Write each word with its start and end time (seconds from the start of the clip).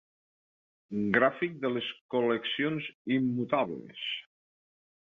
Gràfic 1.17 1.59
de 1.65 1.71
les 1.75 1.91
col·leccions 2.15 2.89
immutables. 3.19 4.05